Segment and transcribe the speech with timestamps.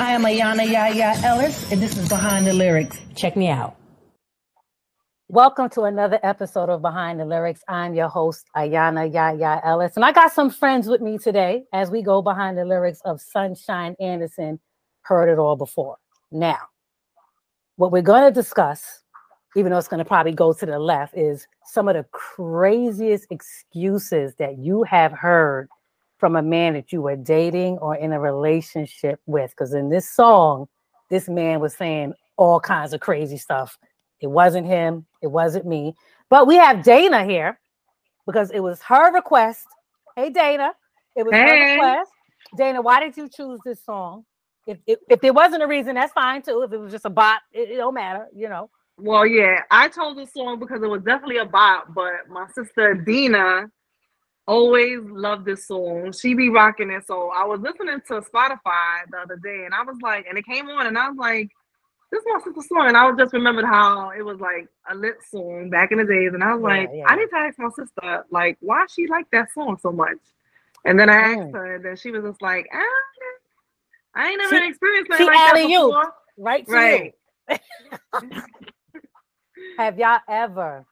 [0.00, 2.98] I am Ayana Yaya Ellis, and this is Behind the Lyrics.
[3.16, 3.76] Check me out.
[5.28, 7.60] Welcome to another episode of Behind the Lyrics.
[7.68, 11.90] I'm your host, Ayana Yaya Ellis, and I got some friends with me today as
[11.90, 14.58] we go behind the lyrics of Sunshine Anderson.
[15.02, 15.98] Heard it all before.
[16.32, 16.60] Now,
[17.76, 19.02] what we're going to discuss,
[19.54, 23.26] even though it's going to probably go to the left, is some of the craziest
[23.28, 25.68] excuses that you have heard
[26.20, 29.50] from a man that you were dating or in a relationship with.
[29.50, 30.68] Because in this song,
[31.08, 33.78] this man was saying all kinds of crazy stuff.
[34.20, 35.94] It wasn't him, it wasn't me.
[36.28, 37.58] But we have Dana here
[38.26, 39.66] because it was her request.
[40.14, 40.72] Hey, Dana,
[41.16, 42.10] it was her request.
[42.56, 44.24] Dana, why did you choose this song?
[44.66, 46.62] If, if, if there wasn't a reason, that's fine too.
[46.62, 48.70] If it was just a bot, it, it don't matter, you know.
[48.98, 52.94] Well, yeah, I chose this song because it was definitely a bop, but my sister
[52.94, 53.70] Dina
[54.50, 56.12] always loved this song.
[56.12, 57.06] She be rocking it.
[57.06, 60.44] So I was listening to Spotify the other day and I was like, and it
[60.44, 61.48] came on and I was like,
[62.10, 62.88] this is my sister's song.
[62.88, 66.04] And I was just remembered how it was like a lit song back in the
[66.04, 66.32] days.
[66.34, 67.04] And I was Yeah, like, yeah.
[67.06, 70.18] I need to ask my sister, like, why she like that song so much?
[70.84, 71.52] And then I asked Mm.
[71.52, 72.82] her, and then she was just like, ah,
[74.16, 76.12] I ain't never She- experienced she nothing like that before.
[76.38, 77.14] Right to Right.
[77.48, 77.58] you.
[79.78, 80.84] Have y'all ever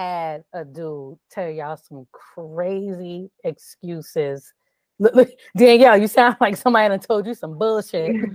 [0.00, 4.54] had a dude tell y'all some crazy excuses?
[4.98, 8.16] Look, look, Danielle, you sound like somebody done told you some bullshit.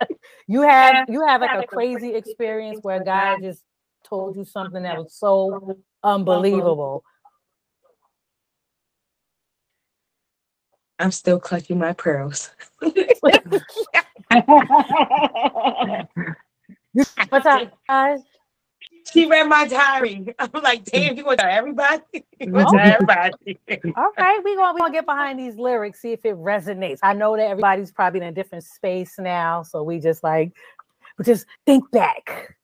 [0.46, 3.62] you have you have like a crazy experience where a guy just
[4.04, 7.02] told you something that was so unbelievable.
[11.00, 12.50] I'm still clutching my pearls.
[12.78, 13.20] What's
[17.46, 18.20] up, guys?
[19.14, 20.34] She read my diary.
[20.40, 22.02] I'm like, damn, you want to tell everybody?
[22.40, 22.78] You want Oh.
[22.78, 23.60] to everybody?
[23.96, 26.98] All right, we're gonna we gonna get behind these lyrics, see if it resonates.
[27.02, 30.52] I know that everybody's probably in a different space now, so we just like,
[31.24, 32.56] just think back.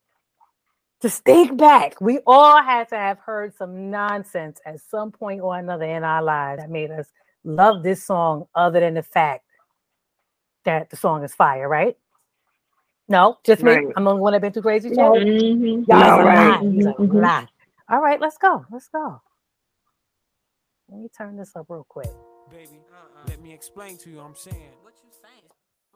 [1.03, 2.01] Just think back.
[2.01, 6.23] We all had to have heard some nonsense at some point or another in our
[6.23, 7.09] lives that made us
[7.45, 9.45] love this song, other than the fact
[10.65, 11.97] that the song is fire, right?
[13.11, 13.73] No, just me.
[13.73, 13.87] Right.
[13.97, 14.89] I'm the only one that been too crazy.
[14.91, 14.97] shit?
[14.99, 15.87] Mhm.
[15.89, 16.37] Y'all No, right.
[16.37, 16.61] lie.
[16.63, 17.23] He's a Mhm.
[17.23, 17.49] lie.
[17.89, 18.65] All right, let's go.
[18.71, 19.21] Let's go.
[20.89, 22.09] Let me turn this up real quick.
[22.51, 22.81] Baby,
[23.27, 24.21] let me explain to you.
[24.21, 25.43] I'm saying What you saying?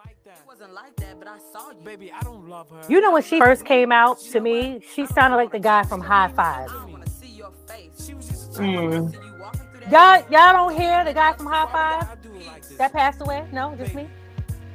[0.04, 0.38] like that.
[0.38, 1.84] It wasn't like that, but I saw you.
[1.84, 2.82] Baby, I don't love her.
[2.88, 6.00] You know when she first came out to me, she sounded like the guy from
[6.00, 6.70] Hi-Five.
[6.70, 8.04] I want to see your face.
[8.06, 9.12] she was just Mm.
[9.12, 13.20] you know y'all y'all don't hear the guy from Hi I Five like that passed
[13.20, 13.44] away?
[13.52, 14.08] No, just me.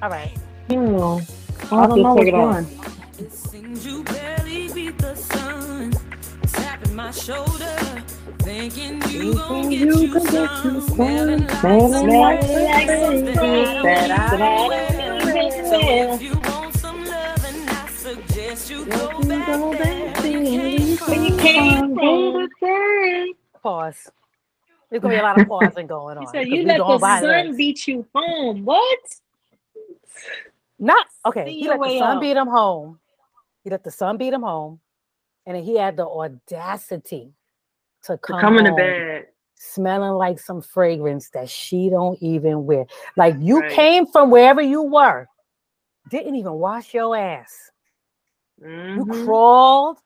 [0.02, 0.38] All right.
[0.70, 1.20] Hmm.
[1.72, 2.66] I don't know which one.
[3.20, 5.94] It seems you barely beat the sun.
[6.48, 7.76] Tapping my shoulder,
[8.40, 10.82] thinking you gon' get you some.
[10.82, 15.66] Smelling like something that I wear.
[15.70, 15.80] So
[16.14, 20.14] if you want some loving, I suggest you go back there.
[20.16, 22.48] Where you came from.
[23.62, 24.10] Pause.
[24.90, 26.26] There's gonna be a lot of pausing going on.
[26.28, 27.58] So 'cause you let the sun lyrics.
[27.58, 28.66] beat you home.
[28.66, 29.00] What?
[30.80, 31.46] Not okay.
[31.46, 32.22] See He your let the sun out.
[32.22, 33.00] beat him home.
[33.64, 34.80] He let the sun beat him home,
[35.46, 37.34] and then he had the audacity
[38.04, 39.28] to To come, come in the bed.
[39.56, 42.86] smelling like some fragrance that she don't even wear.
[43.18, 43.70] Like you Right.
[43.70, 45.28] came from wherever you were,
[46.10, 47.72] didn't even wash your ass.
[48.96, 49.08] You Mhm.
[49.08, 50.00] crawled,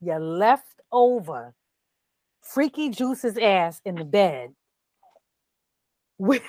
[0.00, 1.54] you left over
[2.42, 4.54] freaky juice's ass in the bed
[6.18, 6.42] with,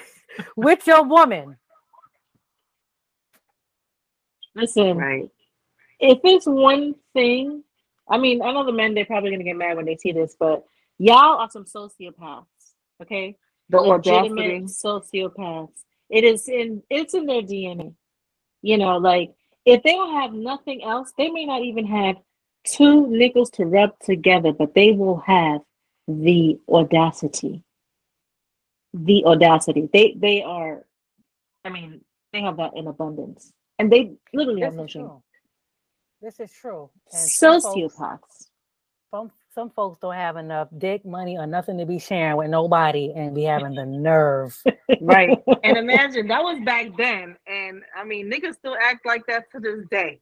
[0.55, 1.57] with your woman.
[4.55, 5.29] Listen, Right.
[5.99, 7.63] if it's one thing,
[8.09, 10.35] I mean, I know the men they're probably gonna get mad when they see this,
[10.39, 10.65] but
[10.97, 12.45] y'all are some sociopaths.
[13.01, 13.37] Okay,
[13.69, 14.65] The legitimate audacity.
[14.65, 15.83] sociopaths.
[16.09, 17.95] It is in it's in their DNA.
[18.61, 19.33] You know, like
[19.65, 22.17] if they don't have nothing else, they may not even have
[22.65, 25.61] two nickels to rub together, but they will have
[26.07, 27.63] the audacity.
[28.93, 29.87] The audacity.
[29.93, 30.85] They they are.
[31.63, 32.01] I mean,
[32.33, 35.01] they have that in abundance, and they literally have This no is shame.
[35.07, 35.23] true.
[36.21, 36.89] This is true.
[37.11, 38.49] And some folks-
[39.09, 43.11] Some, some folks don't have enough dick, money, or nothing to be sharing with nobody
[43.15, 44.57] and be having the nerve.
[45.01, 45.37] Right.
[45.63, 47.35] And imagine that was back then.
[47.47, 50.19] And I mean, niggas still act like that to this day.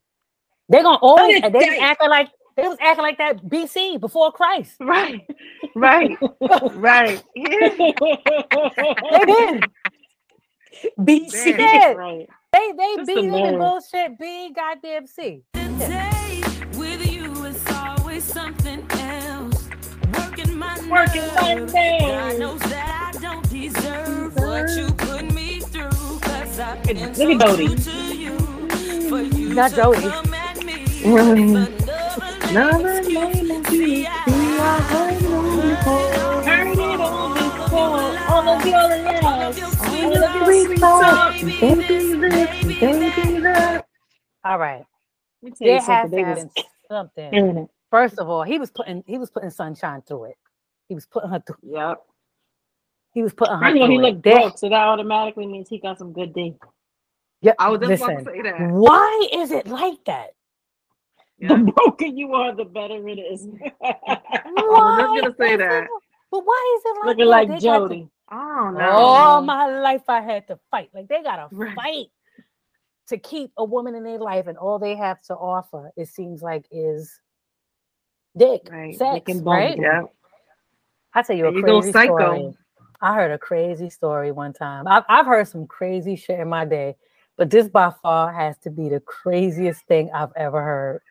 [0.69, 1.79] They're gonna always this they was day.
[1.79, 4.75] acting like they was acting like that BC before Christ.
[4.79, 5.27] Right.
[5.75, 6.17] Right.
[6.75, 7.21] right.
[7.35, 7.69] Yeah.
[7.77, 9.63] They did.
[10.99, 11.57] BC.
[11.57, 11.97] Damn.
[11.97, 12.29] right.
[12.53, 13.59] They they Just beat the them in nerve.
[13.59, 14.19] bullshit.
[14.19, 15.43] B goddamn C.
[15.79, 16.43] Day
[16.77, 19.69] with you is always something else.
[20.17, 21.73] Working my Working my nerves.
[21.73, 22.03] nerves.
[22.03, 26.19] God knows that I don't deserve what you put me through.
[26.21, 27.67] Cause I've been Look so at Bodie.
[27.67, 28.37] true to you.
[29.47, 30.15] He's not Jody.
[31.03, 31.69] Mm.
[32.49, 34.05] Another name of you.
[34.07, 36.43] I heard it all before.
[36.43, 38.19] Heard it all before.
[38.29, 39.03] All of the other
[40.01, 40.17] yes.
[40.17, 41.33] All of the sweet talk.
[41.41, 43.85] Baby this, baby that.
[44.43, 44.85] All right.
[45.41, 46.25] Let me tell you There has something.
[46.25, 46.49] To was
[46.89, 47.69] something.
[47.91, 50.37] First of all, he was putting he was putting sunshine through it.
[50.87, 51.57] He was putting her through.
[51.63, 52.01] Yep.
[53.13, 55.47] He was putting her First of all, through he looked There- broke, so that automatically
[55.47, 56.55] means he got some good D.
[57.41, 58.09] Yeah, I was just listen.
[58.11, 58.71] about to say that.
[58.71, 60.31] Why is it like that?
[61.39, 61.49] Yeah.
[61.55, 63.47] The broker you are, the better it is.
[63.81, 65.87] I was just gonna say that.
[66.31, 67.29] But why is it like Looking that?
[67.31, 68.09] like They got to- Jody.
[68.31, 68.81] Oh, I don't know.
[68.81, 70.89] All my life I had to fight.
[70.93, 71.75] Like they gotta Right.
[71.75, 72.07] fight
[73.07, 76.41] to keep a woman in their life, and all they have to offer, it seems
[76.43, 77.19] like, is
[78.37, 79.77] dick, Right, sex, dick and right?
[79.79, 80.03] Yeah.
[81.13, 82.13] I tell you a you crazy psycho.
[82.13, 82.53] story.
[83.01, 84.87] I heard a crazy story one time.
[84.87, 86.95] I've, I've heard some crazy shit in my day,
[87.37, 91.01] but this by far has to be the craziest thing I've ever heard.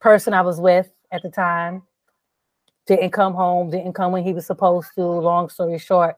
[0.00, 1.82] Person I was with at the time
[2.86, 5.02] didn't come home, didn't come when he was supposed to.
[5.02, 6.16] Long story short,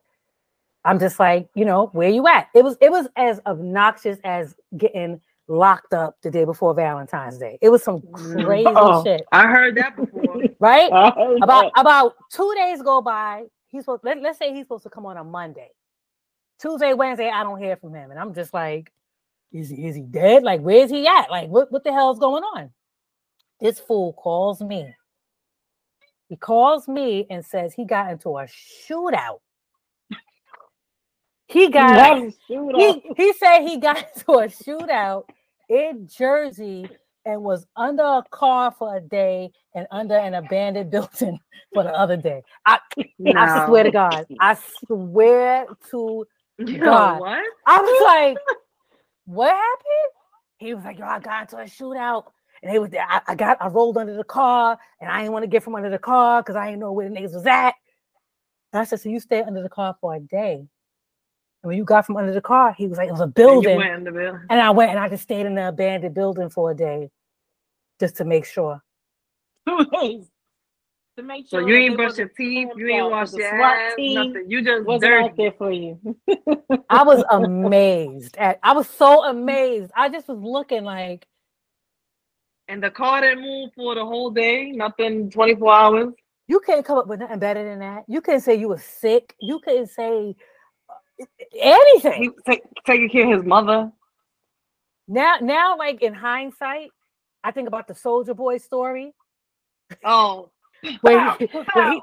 [0.85, 2.49] I'm just like, you know, where you at?
[2.55, 7.59] It was it was as obnoxious as getting locked up the day before Valentine's Day.
[7.61, 8.73] It was some crazy mm.
[8.77, 9.05] Oh.
[9.05, 10.43] shit, I heard that before.
[10.61, 10.89] right?
[10.89, 11.81] About that.
[11.81, 13.45] about two days go by.
[13.69, 15.71] He's supposed let, let's say he's supposed to come on a Monday.
[16.59, 18.11] Tuesday, Wednesday, I don't hear from him.
[18.11, 18.93] And I'm just like,
[19.53, 20.43] is he is he dead?
[20.43, 21.31] Like, where's he at?
[21.31, 22.71] Like, what, what the hell's going on?
[23.61, 24.95] This fool calls me.
[26.29, 29.41] He calls me and says he got into a shootout.
[31.49, 32.19] He got
[32.75, 35.25] he, he said he got into a shootout
[35.69, 36.91] in Jersey
[37.25, 41.39] and was under a car for a day and under an abandoned building
[41.73, 42.43] for the other day.
[42.65, 42.79] I,
[43.37, 44.27] I swear to God.
[44.41, 44.57] I
[44.87, 46.27] swear to
[46.81, 47.21] God.
[47.21, 47.45] what?
[47.67, 48.39] I was like,
[49.27, 50.13] what happened?
[50.59, 52.25] He was like, yo, I got into a shootout.
[52.67, 53.07] And they was there.
[53.09, 55.77] I, I got I rolled under the car and I didn't want to get from
[55.77, 57.75] under the car because I didn't know where the niggas was at.
[58.73, 60.55] And I said, So you stayed under the car for a day.
[60.55, 60.69] And
[61.63, 63.73] when you got from under the car, he was like, it was a And building.
[63.73, 64.41] you went in the building.
[64.51, 67.09] And I went and I just stayed in the abandoned building for a day
[68.01, 68.83] just to make sure.
[69.69, 70.27] Two days.
[71.17, 73.11] To make sure So you that ain't they brush your wasn't teeth, you ain't out,
[73.11, 74.51] wash your SWAT ass, team nothing.
[74.51, 75.99] You just Wasn't out there for you.
[76.91, 79.93] I was amazed at I was so amazed.
[79.97, 81.27] I just was looking like
[82.69, 86.15] And the car didn't move for the whole day, nothing 24 hours.
[86.49, 88.05] you can't come up with nothing better than that.
[88.09, 89.35] You couldn't say you were sick.
[89.41, 90.35] You couldn't say
[90.91, 91.25] uh,
[91.61, 92.23] anything.
[92.23, 93.93] He take, taking care of his mother.
[95.09, 96.91] Now, now, like in hindsight,
[97.45, 99.13] I think about the Soldier Boy story
[100.05, 100.51] Oh,
[101.01, 101.47] where, he,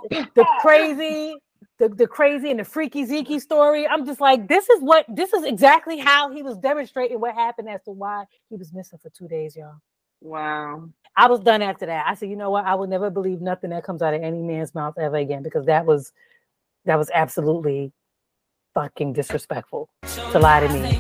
[0.09, 1.35] he, the crazy,
[1.79, 3.87] the, the crazy and the freaky Zeke story.
[3.87, 7.69] I'm just like, this is what this is exactly how he was demonstrating what happened
[7.69, 9.75] as to why he was missing for two days, y'all.
[10.23, 10.89] Wow.
[11.15, 12.07] I was done after that.
[12.07, 12.65] I said, you know what?
[12.65, 15.65] I will never believe nothing that comes out of any man's mouth ever again because
[15.67, 16.11] that was
[16.85, 17.91] that was absolutely
[18.73, 19.89] fucking disrespectful
[20.31, 20.99] to lie to me.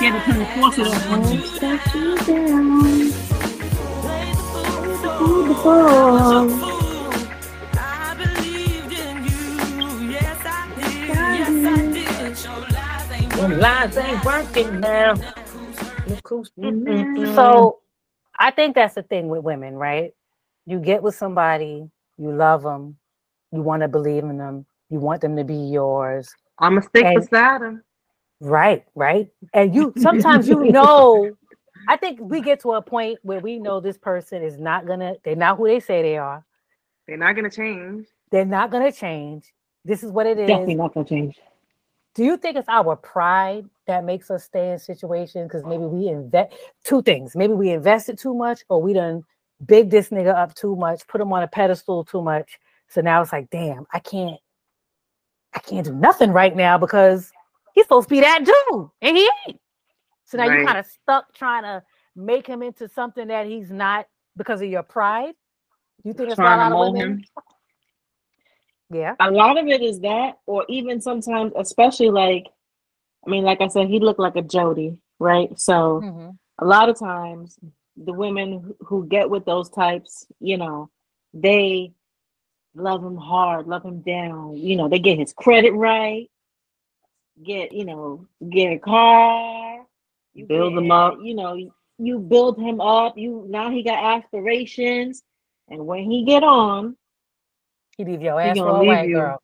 [0.00, 1.06] Get it to the faucet off.
[5.64, 6.01] I
[13.82, 15.14] ain't Them lies ain't working now.
[16.06, 16.50] Look who's
[17.34, 17.80] So
[18.38, 20.12] I think that's the thing with women, right?
[20.66, 22.96] You get with somebody, you love them,
[23.52, 26.32] you want to believe in them, you want them to be yours.
[26.58, 27.82] I'm a stick And- beside him.
[28.40, 29.28] Right, right.
[29.54, 31.30] And you sometimes you know,
[31.88, 35.14] I think we get to a point where we know this person is not gonna,
[35.24, 36.44] they're not who they say they are.
[37.06, 38.06] They're not gonna change.
[38.32, 39.52] They're not gonna change.
[39.84, 40.48] This is what it is.
[40.48, 41.36] Definitely not gonna change.
[42.14, 45.48] Do you think it's our pride that makes us stay in situations?
[45.48, 46.52] Because maybe we invest
[46.84, 47.34] two things.
[47.34, 49.24] Maybe we invested too much, or we done
[49.64, 52.58] big this nigga up too much, put him on a pedestal too much.
[52.88, 54.38] So now it's like, damn, I can't,
[55.54, 57.32] I can't do nothing right now because
[57.74, 59.60] he's supposed to be that dude, and he ain't.
[60.24, 61.82] So now you're kind of stuck trying to
[62.16, 65.34] make him into something that he's not because of your pride.
[66.04, 67.18] You think it's why a lot of women?
[67.18, 67.24] him.
[68.92, 69.14] Yeah.
[69.20, 72.46] A lot of it is that, or even sometimes, especially like,
[73.26, 75.58] I mean, like I said, he looked like a Jody, right?
[75.58, 76.38] So Mhm.
[76.58, 77.58] a lot of times,
[77.96, 80.90] the women who- get with those types, you know,
[81.34, 81.92] they
[82.74, 84.56] love him hard, love him down.
[84.56, 86.30] You know, they get his credit right,
[87.42, 89.86] get you know, get a car,
[90.34, 91.18] you Build him up.
[91.22, 91.54] You know,
[91.98, 93.18] you build him up.
[93.18, 95.22] You now he got aspirations,
[95.68, 96.96] and when he get on,
[97.96, 99.16] He leave your ass for gonna a white you.
[99.16, 99.42] girl.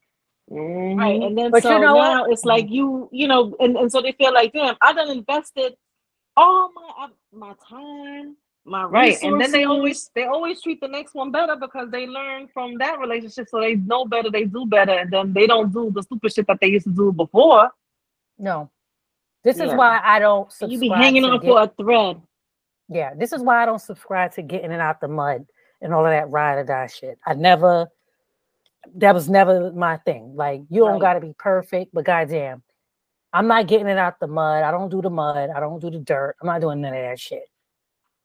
[0.50, 1.21] Right.
[1.23, 2.31] And then But you so know what?
[2.33, 5.75] it's like you, you know, and, and so they feel like, damn, I done invested
[6.37, 9.23] all my uh, my time, my Right.
[9.23, 12.78] And then they always they always treat the next one better because they learn from
[12.78, 13.49] that relationship.
[13.50, 16.47] So they know better, they do better, and then they don't do the stupid shit
[16.47, 17.71] that they used to do before.
[18.38, 18.71] No.
[19.45, 22.21] This is why I don't subscribe you be hanging on get- for a thread.
[22.88, 25.47] Yeah, this is why I don't subscribe to getting it out the mud
[25.83, 27.19] and all of that ride or die shit.
[27.26, 27.88] I never,
[28.97, 30.35] that was never my thing.
[30.35, 32.62] Like, you don't got to be perfect, but goddamn,
[33.32, 34.64] I'm not getting it out the mud.
[34.64, 35.50] I don't do the mud.
[35.54, 36.37] I don't do the dirt.
[36.40, 37.44] I'm not doing none of that shit.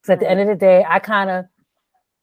[0.03, 1.45] So at the end of the day, I kind of,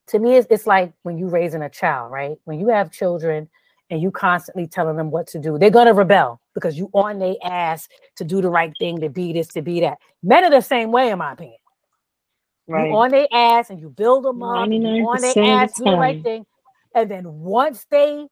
[0.09, 2.37] to me, it's, it's like when you raising a child, right?
[2.45, 3.49] When you have children
[3.91, 7.37] and you constantly telling them what to do, they're gonna rebel because you on their
[7.45, 9.99] ass to do the right thing, to be this, to be that.
[10.23, 11.59] Men are the same way, in my opinion.
[12.67, 12.89] Right.
[12.89, 15.85] You on their ass and you build them up, you on 99% their ass, do
[15.85, 16.47] the right thing.
[16.95, 18.27] And then once they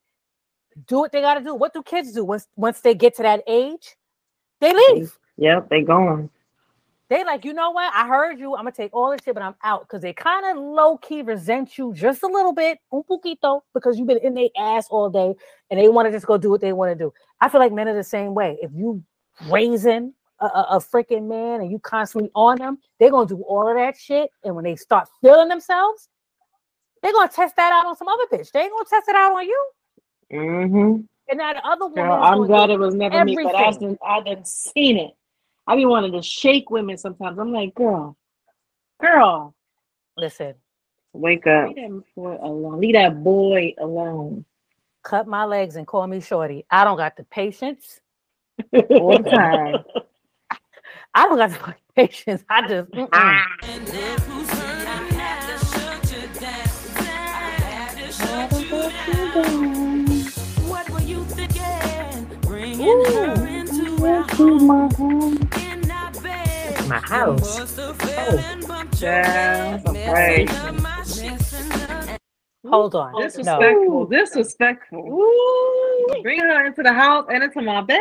[0.86, 3.42] do what they gotta do, what do kids do once once they get to that
[3.46, 3.96] age?
[4.60, 5.18] They leave.
[5.36, 6.30] Yep, they gone.
[7.10, 7.90] They like, you know what?
[7.94, 8.54] I heard you.
[8.54, 11.22] I'm gonna take all this shit, but I'm out because they kind of low key
[11.22, 15.08] resent you just a little bit, un poquito, because you've been in their ass all
[15.08, 15.34] day
[15.70, 17.12] and they want to just go do what they want to do.
[17.40, 18.58] I feel like men are the same way.
[18.60, 19.02] If you
[19.50, 23.68] raising a, a, a freaking man and you constantly on them, they're gonna do all
[23.68, 24.30] of that shit.
[24.44, 26.10] And when they start feeling themselves,
[27.02, 28.50] they're gonna test that out on some other bitch.
[28.52, 29.66] They ain't gonna test it out on you.
[30.32, 31.00] Mm-hmm.
[31.30, 33.88] And now the other woman, Girl, I'm glad it was never me, but I everything.
[33.88, 35.12] done, I done seen it.
[35.66, 37.38] I be wanting to shake women sometimes.
[37.38, 38.16] I'm like, girl,
[39.00, 39.54] girl,
[40.16, 40.54] Listen,
[41.12, 41.68] Wake up.
[41.68, 42.80] leave that boy alone.
[42.80, 44.44] Leave that boy alone.
[45.04, 46.64] cut my legs and call me shorty.
[46.70, 48.00] I don't got the patience.
[48.90, 49.84] All the time.
[51.14, 52.44] I don't got the patience.
[52.48, 54.37] I just mm-mm.
[62.88, 64.22] Her into our
[64.94, 65.48] home.
[66.88, 67.58] My house.
[67.58, 70.46] must have fell and bumped your Yeah, right.
[70.46, 72.20] Messing up my messing up.
[72.66, 73.12] hold on.
[73.12, 73.20] No.
[73.20, 74.06] Disrespectful.
[74.06, 75.02] Disrespectful.
[76.22, 78.00] Bring her into the house and into my bed.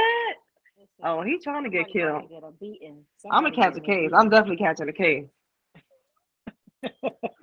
[1.03, 2.23] Oh, he trying to get killed.
[3.29, 4.11] I'm gonna catch a case.
[4.15, 5.25] I'm definitely catching a case.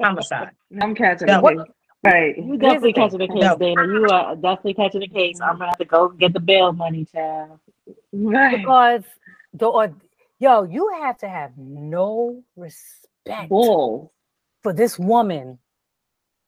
[0.00, 0.50] Homicide.
[0.80, 1.58] I'm catching a case.
[2.04, 2.36] Right.
[2.36, 3.04] You definitely thing.
[3.04, 3.56] catching the case, No.
[3.56, 3.84] Dana.
[3.86, 5.40] You are definitely catching the case.
[5.40, 7.60] I'm gonna have to go get the bail money, child.
[8.12, 8.58] Right.
[8.58, 9.02] Because
[9.54, 9.94] the or,
[10.38, 14.12] yo, you have to have no respect Bull.
[14.62, 15.58] for this woman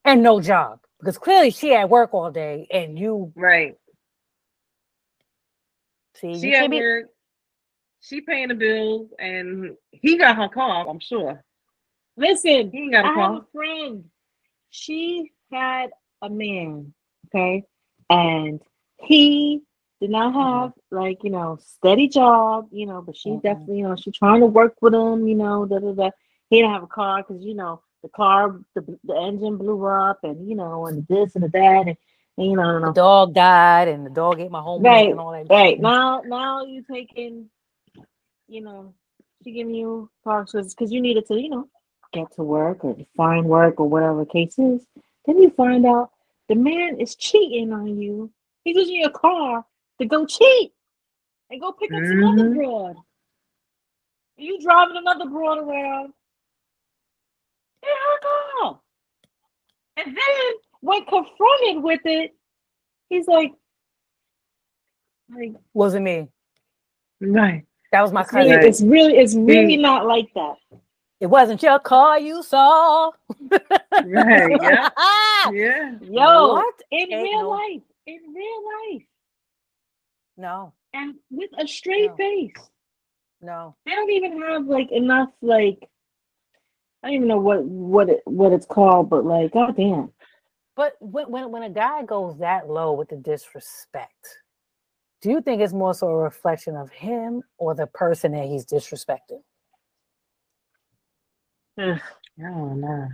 [0.04, 0.80] and no job.
[1.00, 3.76] Because clearly she at work all day and you Right.
[6.16, 7.06] see She at can't be work.
[8.00, 11.42] She paying the bills and he got her car, I'm sure.
[12.16, 14.04] Listen, He got a I have a friend.
[14.70, 15.90] She had
[16.22, 16.92] a man,
[17.28, 17.64] okay,
[18.10, 18.60] and
[18.98, 19.62] he
[20.00, 23.42] did not have like you know steady job, you know, but she Mhm.
[23.42, 26.10] definitely you know she trying to work with him, you know, da da da.
[26.50, 30.20] He didn't have a car because you know the car the, the engine blew up
[30.22, 31.96] and you know and this and the that and,
[32.38, 35.32] and you know the dog died and the dog ate my homework Right, and all
[35.32, 35.48] that.
[35.48, 37.48] Right now, now you taking,
[38.48, 38.94] you know,
[39.42, 41.68] she giving you car because you needed to, you know,
[42.12, 44.86] get to work or find work or whatever the case is.
[45.26, 46.10] Then you find out
[46.48, 48.30] the man is cheating on you.
[48.64, 49.64] He's using your car
[49.98, 50.72] to go cheat
[51.50, 52.54] and go pick up some other Mhm.
[52.54, 52.96] broad.
[54.36, 56.12] You driving another broad around.
[57.82, 58.18] Get her
[58.60, 58.80] car.
[59.96, 62.36] And then when confronted with it,
[63.08, 63.54] he's like,
[65.30, 66.28] like Wasn't me.
[67.20, 67.66] Right.
[67.92, 70.56] That was my it's really, it's really, it's really not like that.
[71.20, 73.10] It wasn't your car you saw.
[74.04, 74.58] Right.
[74.62, 74.90] Yeah.
[75.52, 75.92] Yeah.
[76.02, 76.74] Yo, What?
[76.90, 79.02] in Ain't real no- life, in real life,
[80.36, 82.16] No, and with a straight No.
[82.16, 82.70] face.
[83.40, 83.76] no.
[83.86, 85.88] They don't even have like enough like
[87.02, 90.12] I don't even know what what it what it's called, but like goddamn.
[90.74, 94.38] But when, when when a guy goes that low with the disrespect,
[95.22, 98.66] do you think it's more so a reflection of him or the person that he's
[98.66, 99.42] disrespecting?
[101.78, 102.00] I
[102.38, 103.08] don't know.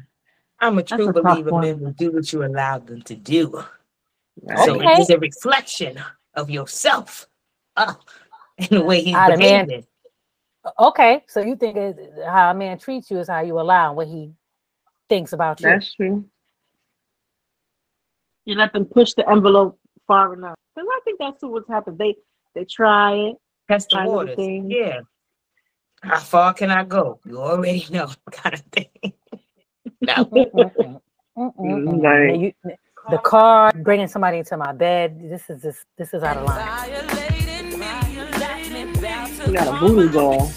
[0.61, 1.63] I'm a That's true a tough believer one.
[1.63, 3.63] men will do what you allow them to do.
[4.43, 4.59] Right.
[4.65, 4.93] So Okay.
[4.95, 5.99] it is a reflection
[6.35, 7.27] of yourself
[7.77, 7.95] uh,
[8.59, 9.87] in the way he's How the man- behaving.
[10.79, 14.07] Okay, so you think it, how a man treats you is how you allow what
[14.07, 14.31] he
[15.09, 15.67] thinks about you.
[15.69, 16.25] That's true.
[18.45, 20.55] You let them push the envelope far enough.
[20.75, 21.99] Because I think that's what's happened.
[21.99, 22.15] They
[22.55, 23.37] they try it.
[23.69, 24.37] That's the kind of waters.
[24.37, 24.71] thing.
[24.71, 25.01] Yeah.
[26.03, 27.21] How far can I go?
[27.25, 28.89] You already know, kind of thing.
[30.01, 30.15] no.
[30.27, 31.01] Mm-mm,
[31.39, 32.03] mm-mm.
[32.03, 32.39] Right.
[32.39, 32.53] You-
[33.11, 35.19] the car, bringing somebody into my bed.
[35.29, 36.65] This is this this is out of line.
[36.65, 40.51] Violating me, you let me back to You got a booty doll.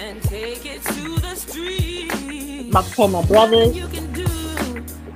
[0.00, 2.72] and take it to the street.
[2.72, 3.76] My for my brothers.
[3.76, 4.26] You can do,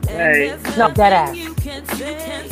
[0.09, 0.77] and Right.
[0.79, 1.29] No, that ass.
[1.31, 2.47] nothing You can say that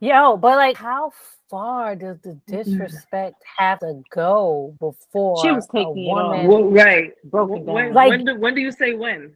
[0.00, 1.10] Yo, but like, how
[1.48, 6.30] far does the disrespect have to go before She was taking it all.
[6.30, 6.46] woman?
[6.48, 7.12] Well, right.
[7.24, 7.74] Broken down.
[7.74, 9.34] When, Like- when, do, when do you say when?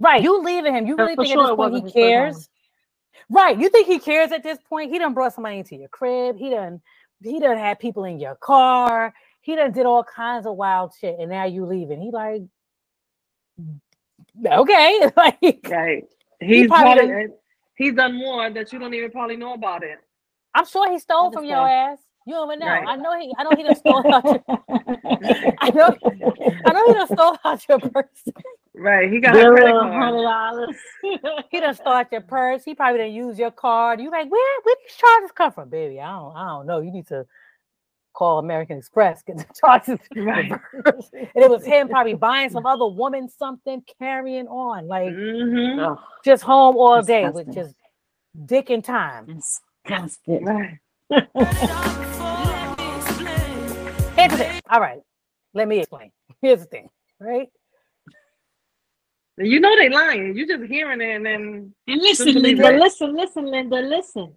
[0.00, 0.86] Right, you leaving him.
[0.86, 2.48] You really think sure at this point he cares?
[3.28, 4.90] Right, you think he cares at this point?
[4.90, 6.36] He done brought somebody into your crib.
[6.38, 6.80] He done
[7.22, 9.12] he done had people in your car.
[9.42, 12.00] He done did all kinds of wild shit, and now you leaving.
[12.00, 12.40] He like,
[13.60, 13.78] mm,
[14.46, 16.04] okay, like Right.
[16.40, 17.32] He's probably probably, done-
[17.80, 19.98] he's done more that you don't even probably know about it.
[20.54, 21.92] I'm sure he stole from your Understand.
[21.92, 21.98] ass.
[22.26, 22.66] You don't even know.
[22.66, 22.86] Right.
[22.86, 23.34] I know he.
[23.38, 24.24] I know he done stole out.
[24.24, 24.42] Your,
[25.60, 25.96] I know.
[26.66, 28.24] I know he done stole out your purse.
[28.74, 29.10] Right.
[29.10, 29.92] He got a credit a card.
[29.94, 30.76] hundred dollars.
[31.50, 32.62] He done stole out your purse.
[32.64, 34.00] He probably didn't use your card.
[34.00, 36.00] You like, where where these charges come from, baby?
[36.00, 36.80] I don't I don't know.
[36.80, 37.26] You need to
[38.12, 40.50] call American Express, get the charges Right.
[40.50, 45.94] And it was him probably buying some other woman something, carrying on, like Mm-hmm.
[46.24, 47.74] Just home all day with just
[48.46, 49.26] dick and time.
[49.26, 50.44] disgusting.
[50.44, 50.78] Right.
[51.10, 51.30] heard it all me
[51.70, 54.10] explain.
[54.16, 54.60] Here's the thing.
[54.70, 55.00] All right,
[55.54, 56.10] let me explain.
[56.40, 56.88] Here's the thing,
[57.18, 57.48] right?
[59.36, 60.36] You know they lying.
[60.36, 64.34] You just hearing it and then And listen, Linda, listen, listen, Linda, listen.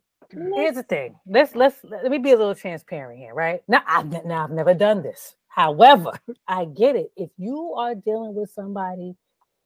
[0.56, 1.16] Here's the thing.
[1.28, 3.62] Let's let's let me be a little transparent here, right?
[3.68, 5.36] Now I've now I've never done this.
[5.48, 6.12] However,
[6.48, 7.12] I get it.
[7.16, 9.16] If you are dealing with somebody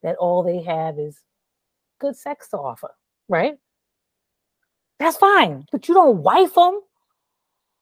[0.04, 1.22] that all they have is
[2.00, 2.90] good sex to offer,
[3.28, 3.58] right?
[5.00, 5.66] That's fine.
[5.72, 6.82] But you don't wife them.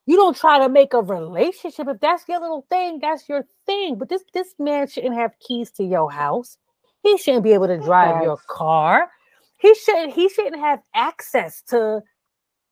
[0.06, 1.88] You don't try to make a relationship.
[1.88, 3.96] If that's your little thing, that's your thing.
[3.96, 6.58] But this this man shouldn't have keys to your house.
[7.02, 9.10] He shouldn't be able to drive your car.
[9.58, 12.02] He shouldn't he shouldn't have access to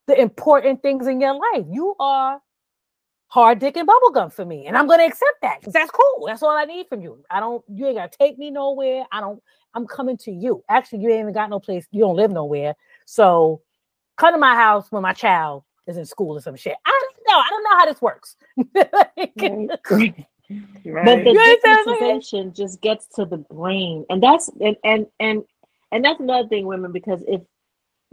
[0.07, 1.65] the important things in your life.
[1.69, 2.41] You are
[3.27, 4.67] hard dick and bubblegum for me.
[4.67, 6.25] And I'm gonna accept that because that's cool.
[6.27, 7.23] That's all I need from you.
[7.31, 9.05] I don't you ain't gotta take me nowhere.
[9.11, 9.41] I don't
[9.73, 10.63] I'm coming to you.
[10.69, 12.75] Actually, you ain't even got no place, you don't live nowhere.
[13.05, 13.61] So
[14.17, 16.75] come to my house when my child is in school or some shit.
[16.85, 17.39] I don't know.
[17.39, 18.35] I don't know how this works.
[19.89, 20.21] Right.
[20.85, 21.05] right.
[21.05, 22.19] But the You understand what I'm saying?
[22.19, 25.43] differentiation just gets to the brain, and that's and and and
[25.91, 27.41] and that's another thing, women, because if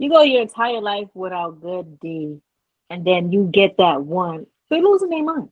[0.01, 2.41] you go your entire life without good D,
[2.89, 5.51] and then you get that one, they're losing their minds.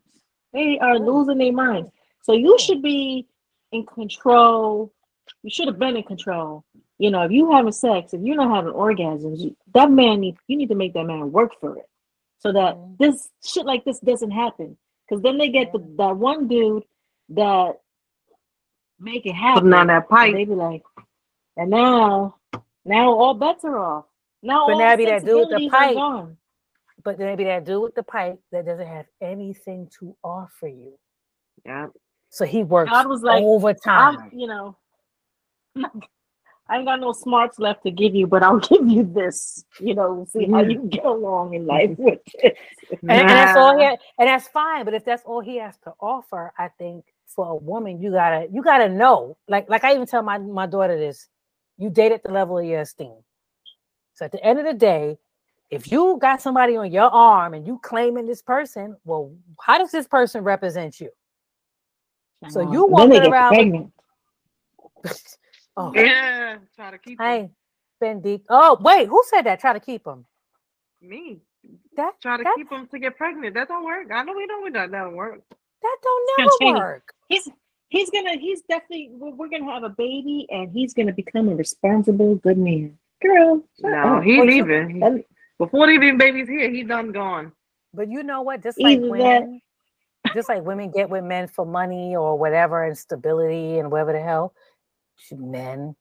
[0.53, 1.91] They are losing their minds.
[2.23, 3.27] So you should be
[3.71, 4.91] in control.
[5.43, 6.63] You should have been in control.
[6.97, 10.35] You know, if you having sex, if you're not having orgasms, you- that man need
[10.47, 11.87] you need to make that man work for it,
[12.39, 12.97] so that Mhm.
[12.97, 14.77] this shit like this doesn't happen.
[15.07, 16.83] Because then they get the, that one dude
[17.29, 17.79] that
[18.99, 19.63] make it happen.
[19.63, 20.33] Putting on that pipe.
[20.33, 20.83] they be like,
[21.55, 22.35] and now,
[22.83, 24.05] now all bets are off.
[24.41, 25.97] Now But now be that dude with the pipe.
[27.03, 30.97] but maybe that dude with the pipe that doesn't have anything to offer you.
[31.65, 31.87] yeah.
[32.29, 34.17] So he works God was like, overtime.
[34.19, 34.77] I'm, you know,
[36.69, 39.65] I ain't got no smarts left to give you, but I'll give you this.
[39.79, 42.57] You know, see how you get along in life with it.
[43.01, 44.85] and, and that's all he had, and that's fine.
[44.85, 48.47] But if that's all he has to offer, I think for a woman, you gotta
[48.51, 49.37] you gotta know.
[49.47, 51.27] Like like I even tell my my daughter this:
[51.77, 53.15] you date at the level of your esteem.
[54.19, 55.17] So at the end of the day,
[55.69, 59.91] if you got somebody on your arm and you claiming this person, well, how does
[59.91, 61.09] this person represent you?
[62.49, 63.91] So you then they walking get around
[65.03, 65.13] with-
[65.77, 66.57] oh, Yeah.
[66.75, 67.41] Try to keep I him.
[67.43, 67.51] ain't
[68.01, 68.45] been deep.
[68.49, 69.61] Oh wait, who said that?
[69.61, 70.25] Try to keep him.
[71.01, 71.39] me.
[71.95, 73.53] That Try to that, keep him to get pregnant.
[73.53, 74.07] That don't work.
[74.11, 75.41] I know we know we that don't work.
[75.81, 77.13] that don't never work.
[77.29, 77.47] He's
[77.87, 81.55] he's gonna he's definitely we're, we're gonna have a baby and he's gonna become a
[81.55, 82.97] responsible good man.
[83.21, 84.23] Girl, No, up.
[84.23, 84.89] he Or leaving.
[84.89, 85.23] He- some-
[85.57, 87.51] Before even baby's here, he done gone.
[87.93, 88.61] But you know what?
[88.63, 89.61] Just like Either that- women,
[90.33, 94.21] just like women get with men for money or whatever and stability and whatever the
[94.21, 94.53] hell,
[95.31, 95.95] men,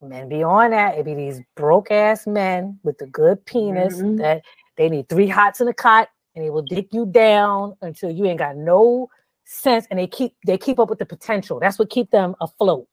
[0.00, 0.98] men be on that.
[0.98, 4.18] It be these broke ass men with the good penis Mhm.
[4.18, 4.42] that
[4.76, 8.26] they need three hots in a cot and they will dick you down until you
[8.26, 9.08] ain't got no
[9.46, 11.58] sense and they keep they keep up with the potential.
[11.58, 12.86] That's what keep them afloat.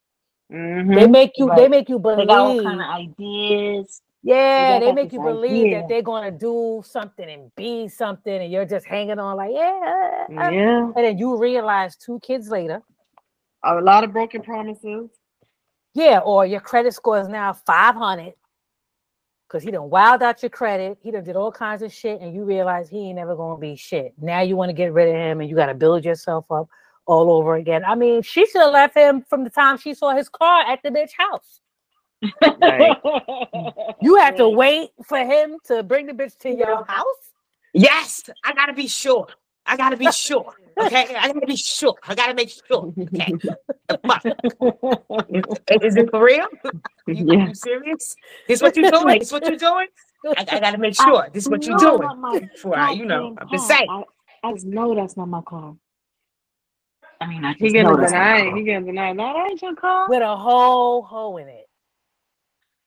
[0.54, 0.96] Mhm.
[0.96, 2.64] They make you they make you They got all believe.
[2.64, 4.02] kind of ideas.
[4.26, 5.80] Yeah, got they that make you believe idea.
[5.82, 10.26] that they're gonna do something and be something, and you're just hanging on like, yeah.
[10.30, 10.80] uh, uh," Yeah.
[10.96, 12.82] And then you realize two kids later,
[13.64, 15.10] A lot of broken promises.
[15.94, 18.34] yeah, or your credit score is now 500
[19.48, 20.98] because he done wild out your credit.
[21.02, 23.76] He done did all kinds of shit, and you realize he ain't never gonna be
[23.76, 24.14] shit.
[24.22, 26.68] Now you want to get rid of him, and you got to build yourself up
[27.06, 27.84] all over again.
[27.86, 30.82] I mean, she should have left him from the time she saw his car at
[30.84, 31.60] the bitch house.
[34.02, 37.32] You had to wait for him to bring the bitch to your house.
[37.74, 39.28] Yes, I gotta be sure.
[39.66, 40.54] I gotta be sure.
[40.80, 41.96] Okay, I gotta be sure.
[42.08, 42.94] I gotta make sure.
[42.98, 43.34] Okay,
[45.82, 46.48] is it for real?
[47.08, 47.48] You, Yeah.
[47.48, 48.16] you serious?
[48.48, 49.20] This is what you doing?
[49.20, 49.88] This is what you doing?
[50.26, 51.28] I, I gotta make sure.
[51.34, 52.00] This what you No, doing?
[52.20, 53.88] not Before I, you know, I'm just saying.
[53.90, 54.04] I,
[54.44, 55.76] I know that's not my car.
[57.24, 58.58] I mean, I He just know getting that's not my denied.
[58.58, 59.16] He getting denied.
[59.18, 60.10] No, that ain't your car.
[60.10, 61.68] with a whole hoe in it.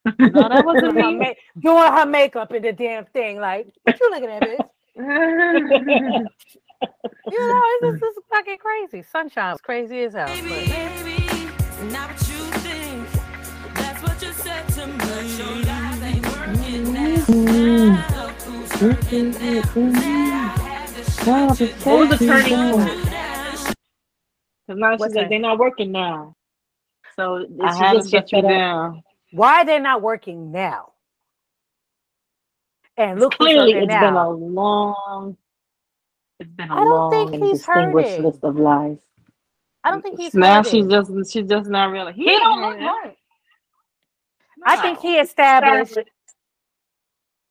[0.18, 1.18] No, that wasn't Doing her, me.
[1.56, 3.40] ma- doing her makeup in the damn thing.
[3.40, 4.68] Like, what you looking at, bitch?
[7.28, 9.02] You know, it's just it's fucking crazy.
[9.10, 10.28] Sunshine's crazy as hell.
[10.28, 13.08] Baby, but- baby, not what you think.
[13.74, 14.94] That's what you said to me.
[14.98, 17.24] But your lies ain't working now.
[17.28, 19.72] Now, look who's hurting now.
[19.74, 23.25] Now I had to What was the turning point?
[24.68, 24.76] You down.
[24.76, 26.34] Cause now she's What's like, they're not working now.
[27.16, 29.02] So I she just got shut you down.
[29.32, 30.92] Why are they're not working now?
[32.96, 35.36] And look who's Clearly, hurting it's been a long,
[36.40, 38.24] it's been a I don't long think he's distinguished hurting.
[38.24, 38.98] list of lies.
[39.84, 42.12] I don't think he's now she's just she's just not really.
[42.14, 42.86] He, He don't look hurting.
[42.86, 43.16] right.
[44.64, 45.98] I think he established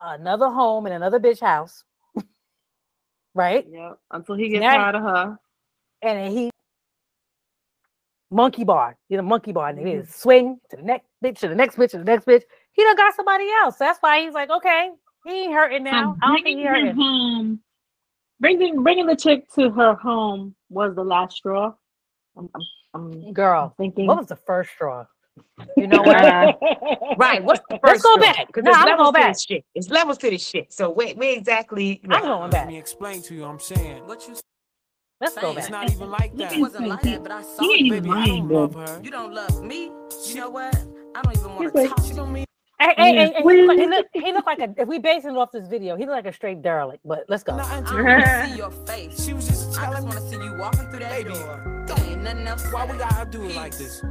[0.01, 1.83] another home in another bitch house,
[3.35, 3.65] right?
[3.69, 3.99] Yep.
[4.11, 5.39] Until he gets Now- tired of her.
[6.01, 6.51] And he
[8.35, 9.99] monkey bar, you know, monkey bar, and he Mm-hmm.
[10.01, 12.43] is swing to the next bitch, to the next bitch, to the next bitch.
[12.73, 13.77] He done got somebody else.
[13.77, 14.91] That's why he's like, okay,
[15.25, 16.17] he ain't hurting now.
[16.21, 16.95] I don't think bringing he hurting.
[16.95, 17.61] home,
[18.39, 21.73] bringing bringing the chick to her home was the last straw.
[22.37, 22.61] I'm, I'm,
[22.93, 24.07] I'm Girl, thinking.
[24.07, 25.05] what was the first straw?
[25.77, 26.17] You know what?
[26.17, 26.53] Uh,
[27.17, 27.43] Right.
[27.43, 28.47] What's the 1st Let's go back.
[28.47, 29.37] Because No, I'm gonna levels go to back.
[29.39, 29.65] shit.
[29.75, 30.73] It's levels to this shit.
[30.73, 32.01] So where, where exactly?
[32.09, 32.23] I'm right.
[32.23, 33.45] going Let me explain to you.
[33.45, 34.35] I'm saying What you
[35.25, 36.53] Let's go it's not even like that.
[36.53, 37.85] it wasn't like that, but I saw He ain't it.
[37.85, 38.57] even Baby, I lying, don't bro.
[38.61, 39.01] love her.
[39.03, 39.91] You don't love me.
[40.27, 40.75] You know what?
[41.15, 42.45] I don't even want to talk to don't you.
[42.79, 44.73] Hey, hey, hey, hey, he, look, he, look, he look like a.
[44.77, 47.01] If we basing it off this video, he look like a straight derelict.
[47.05, 47.55] But let's go.
[47.55, 49.25] nothing I to don't want to see your face.
[49.25, 51.85] She was just I just telling want to see you walking through that baby, door.
[51.87, 52.71] There ain't nothing else.
[52.71, 54.01] why we gotta do it like this?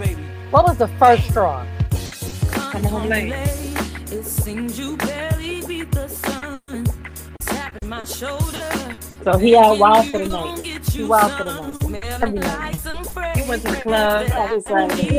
[0.00, 1.64] Baby, What was the first straw?
[2.50, 3.32] Come home late.
[4.10, 6.60] It seems you barely beat the sun.
[7.40, 8.96] Tapping my shoulder.
[9.22, 10.30] So he out wild for the night.
[10.30, 12.04] gon' He you wild for the night.
[12.22, 12.76] Every night.
[13.36, 14.26] He went to the club.
[14.32, 15.18] Every Friday.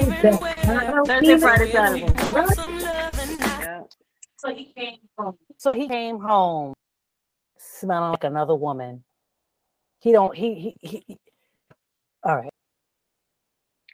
[1.05, 2.13] Thursday, Friday, Saturday.
[2.29, 3.85] Saturday.
[4.37, 5.37] So he came home.
[5.57, 6.73] So he came home
[7.57, 9.03] smelling like another woman.
[9.99, 10.35] He don't.
[10.35, 10.75] He he.
[10.81, 11.17] he he-
[12.23, 12.49] all right.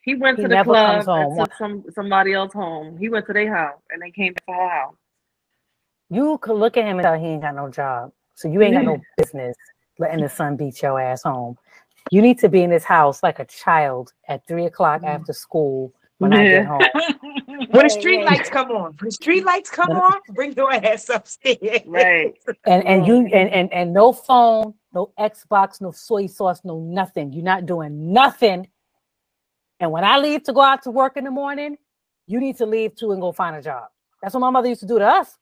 [0.03, 1.37] He went He to the never club comes and home.
[1.37, 2.97] took some somebody else home.
[2.97, 4.95] He went to their house and they came to her house.
[6.09, 8.11] You could look at him and tell he ain't got no job.
[8.35, 9.03] So you ain't got no mm-hmm.
[9.17, 9.55] business
[10.01, 11.57] letting the sun beat your ass home.
[12.11, 15.21] You need to be in this house like a child at three o'clock mm-hmm.
[15.21, 16.81] after school when I get home.
[17.71, 21.09] When the street lights come on, when the street lights come on, bring your ass
[21.09, 21.81] upstairs.
[21.85, 22.33] Right.
[22.65, 27.31] And and you and, and and no phone, no Xbox, no soy sauce, no nothing.
[27.31, 28.67] You're not doing nothing.
[29.79, 31.77] And when I leave to go out to work in the morning,
[32.27, 33.85] you need to leave too and go find a job.
[34.21, 35.37] That's what my mother used to do to us.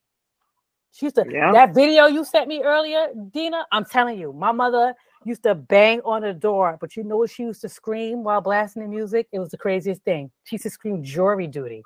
[0.91, 1.51] She used to Yeah.
[1.51, 3.65] that video you sent me earlier, Dina.
[3.71, 4.93] I'm telling you, my mother
[5.25, 8.41] used to bang on the door, but you know what she used to scream while
[8.41, 9.27] blasting the music?
[9.31, 10.31] It was the craziest thing.
[10.45, 11.83] She used to scream jury duty.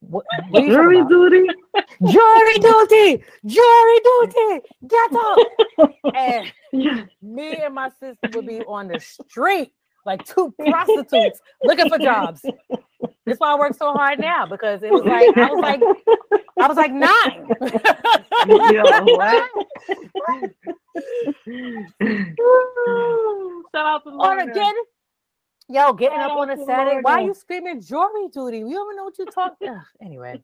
[0.00, 1.46] What, what are you talking Jury duty.
[2.12, 5.38] jury duty, jury duty, get up.
[6.14, 6.52] and
[7.22, 9.72] me and my sister would be on the street
[10.06, 12.42] like two prostitutes looking for jobs.
[13.26, 15.82] That's why I work so hard now because it was like I was like
[16.58, 17.48] I was like nine.
[18.72, 19.50] Yo, what?
[23.74, 24.50] Shout out to on Lorna.
[24.50, 24.74] again.
[25.68, 27.00] Yo, getting up on a Saturday.
[27.02, 28.60] Why are you screaming jury duty?
[28.60, 29.78] You don't even know what you're talking.
[30.00, 30.42] Anyway,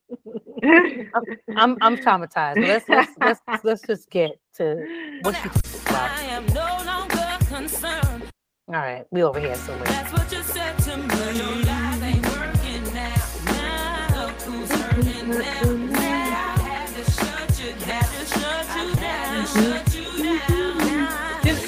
[1.56, 2.58] I'm I'm traumatized.
[2.58, 4.86] Let's let's let's let's just get to
[5.22, 5.50] what you.
[5.86, 8.24] I am no longer concerned.
[8.68, 9.86] All right, we over here somewhere.
[9.86, 11.38] That's what you said to me.
[11.38, 13.14] Your lies ain't working now.
[13.46, 15.30] Now look who's hurting.
[15.30, 15.93] Now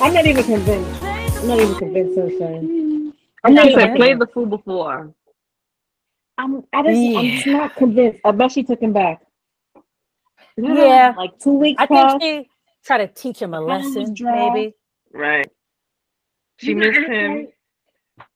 [0.00, 1.02] I'm not even convinced.
[1.04, 3.12] I'm not even convinced, Sunshine.
[3.44, 3.96] I'm Not not She even said, even.
[3.96, 5.14] play the fool before.
[6.38, 6.64] I'm.
[6.72, 7.16] I just.
[7.16, 8.20] I'm just not convinced.
[8.24, 9.22] I bet she took him back.
[10.56, 11.14] Yeah.
[11.16, 11.80] Like two weeks.
[11.80, 12.18] I passed.
[12.20, 12.50] think she
[12.86, 14.74] tried to teach him a lesson, maybe.
[15.12, 15.50] Right.
[16.58, 17.36] She You gonna missed him.
[17.36, 17.56] Like,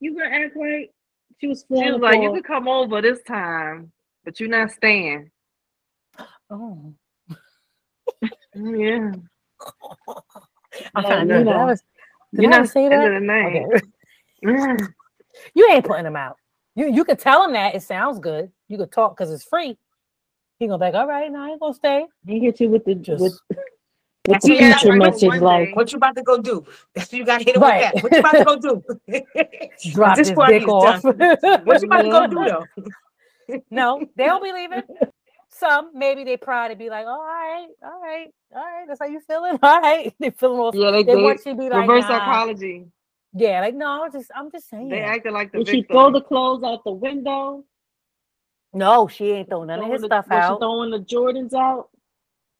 [0.00, 0.90] you gonna act like
[1.40, 3.92] she was She was like, you could come over this time,
[4.24, 5.30] but you're not staying.
[6.50, 6.94] Oh,
[8.54, 9.12] Yeah.
[10.94, 11.46] I'm Yeah, trying to you think.
[11.48, 11.66] Did know.
[11.66, 11.82] was-
[12.34, 13.08] did You're I not ever say that?
[13.10, 13.66] the name.
[13.66, 13.86] Okay.
[14.44, 14.94] Mm.
[15.54, 16.36] You ain't putting him out.
[16.74, 18.50] You you could tell him that it sounds good.
[18.68, 19.78] You could talk because it's free.
[20.58, 22.06] He gonna be like, all right, now I ain't gonna stay.
[22.26, 23.58] He hit you with the Just with, with
[24.24, 25.76] That's the what you future like message, like.
[25.76, 26.64] What you about to go do?
[26.94, 27.94] That's what you got to hit him Right.
[28.02, 28.02] with that.
[28.02, 29.92] What you about to go do?
[29.92, 31.04] drop This his dick off.
[31.04, 33.62] What you about to go do though?
[33.70, 34.82] no, they'll be leaving.
[35.60, 38.86] Some maybe they proud to be like, oh, all right, all right, all right.
[38.88, 39.58] That's how you feeling.
[39.62, 40.74] All right, they feeling all.
[40.74, 42.18] Yeah, they, They they want you to be like, reverse nah.
[42.18, 42.86] psychology.
[43.34, 44.88] Yeah, like no, I'm just, I'm just saying.
[44.88, 45.94] They acted like the did she victim.
[45.94, 47.64] throw the clothes out the window?
[48.72, 51.90] no, she ain't throwing none of his the- stuff was she throwing the Jordans out?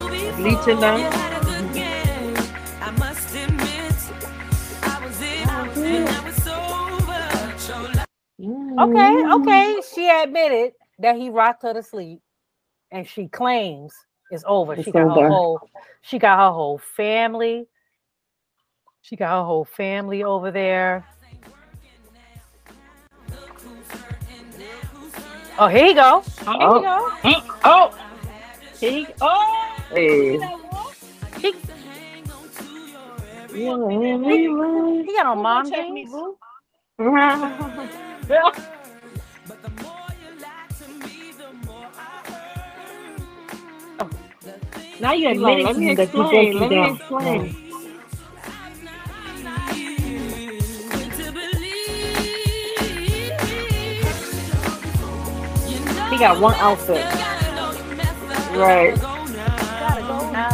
[0.01, 0.99] Bleaching them.
[0.99, 1.75] You had a good mm-hmm.
[1.75, 2.37] game.
[2.81, 3.95] I must admit,
[4.83, 6.81] I was in oh, and I was sober.
[8.81, 9.81] Okay, okay.
[9.95, 12.21] She admitted that he rocked her to sleep,
[12.90, 13.92] and she claims
[14.31, 14.74] it's over.
[14.74, 15.22] It's she got over.
[15.22, 15.61] her whole,
[16.03, 17.66] she got her whole family.
[19.03, 21.07] She got her whole family over there.
[25.59, 26.20] Oh, here you go.
[26.20, 26.76] Here Oh.
[26.76, 27.09] you go.
[27.64, 27.90] Oh,
[28.81, 30.38] he, oh, Hey.
[31.40, 31.55] He,
[33.53, 36.37] yeah, yeah, he got on mom Check me, jeans.
[45.01, 45.07] boo.
[45.07, 46.25] Now you're Like, admitting let to me me that you explain.
[46.25, 46.89] broke Let you me down.
[46.89, 47.57] explain.
[56.09, 57.11] He got one outfit.
[58.49, 58.99] Right.
[59.79, 60.51] Gotta go now.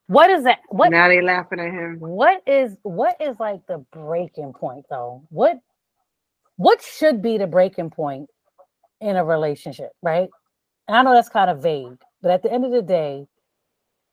[0.08, 0.60] What is that?
[0.70, 1.98] What Now they laughing at him.
[1.98, 5.24] what is what is like the breaking point though?
[5.30, 5.58] What
[6.60, 8.28] what should be the breaking point
[9.00, 10.28] in a relationship, right?
[10.88, 13.26] And I know that's kind of vague, but at the end of the day,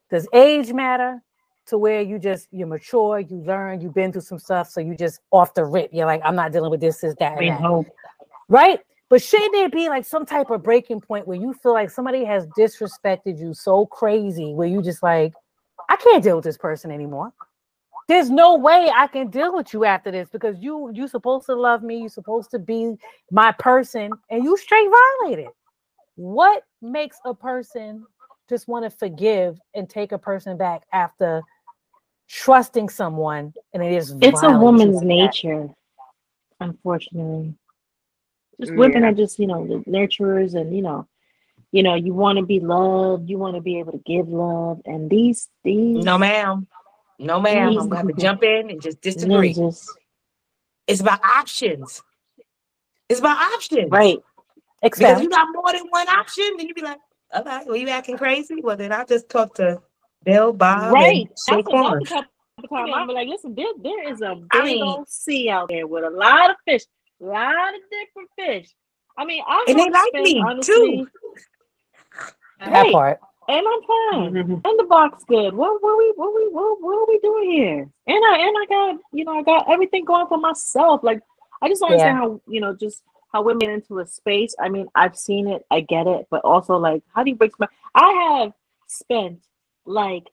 [0.09, 1.21] does age matter
[1.65, 4.95] to where you just you're mature, you learn, you've been through some stuff, so you
[4.95, 7.61] just off the rip, you're like, I'm not dealing with this, this, that, and that.
[8.47, 8.79] right?
[9.09, 12.23] But shouldn't there be like some type of breaking point where you feel like somebody
[12.23, 15.33] has disrespected you so crazy where you just like,
[15.89, 17.33] I can't deal with this person anymore.
[18.07, 21.55] There's no way I can deal with you after this because you you supposed to
[21.55, 22.95] love me, you're supposed to be
[23.31, 24.89] my person, and you straight
[25.21, 25.49] violated.
[26.15, 28.05] What makes a person
[28.49, 31.43] just want to forgive and take a person back after
[32.29, 35.07] trusting someone and it is It's a woman's like that?
[35.07, 35.69] nature,
[36.59, 37.53] unfortunately.
[38.59, 41.07] Just women are just, you know, the nurturers and you know,
[41.71, 44.81] you know, you want to be loved, you want to be able to give love,
[44.85, 46.67] and these these No, ma'am.
[47.19, 47.69] No, ma'am.
[47.69, 49.53] I'm going to have to jump in and just disagree.
[49.53, 49.87] ninjas,
[50.87, 52.01] It's about options.
[53.09, 53.89] It's about options.
[53.91, 54.17] right?
[54.83, 56.99] Because you got more than one option, then you be like,
[57.35, 58.61] okay, well, you acting crazy?
[58.61, 59.81] Well, then I'll just talk to
[60.23, 61.27] Bill, Bob, Right.
[61.27, 62.09] and shake That's another hands.
[62.09, 62.25] type
[62.63, 62.93] of time.
[62.93, 66.03] I'm like, listen, there, there is a big I mean- old sea out there with
[66.03, 66.83] a lot of fish,
[67.21, 68.69] a lot of different fish.
[69.17, 71.07] I mean, I And they have like spent, me, honestly, too.
[72.59, 72.91] that Right.
[72.93, 73.19] part.
[73.47, 73.81] And I'm
[74.33, 74.61] fine.
[74.65, 75.53] And the box good.
[75.53, 77.89] What what we what we what, what are we doing here?
[78.07, 81.01] And I and I got you know I got everything going for myself.
[81.03, 81.21] Like
[81.61, 82.09] I just don't Yeah.
[82.09, 84.55] understand how you know just how women into a space.
[84.59, 87.51] I mean I've seen it, I get it, but also like how do you break?
[87.59, 88.53] My, I have
[88.87, 89.39] spent
[89.85, 90.23] like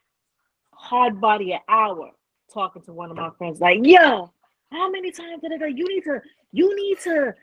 [0.72, 2.10] hard body an hour
[2.52, 3.60] talking to one of my friends.
[3.60, 4.32] Like yo,
[4.72, 5.66] how many times did I go?
[5.66, 6.20] You need to
[6.52, 7.34] you need to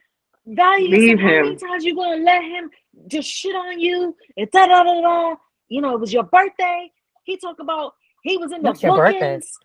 [0.47, 1.31] value Leave yourself.
[1.31, 2.69] How many times you gonna let him
[3.07, 4.15] just shit on you?
[4.37, 5.35] And da da da da.
[5.71, 6.91] You know, it was your birthday.
[7.23, 9.19] He talked about he was in the What's your birthday?
[9.19, 9.57] bookings.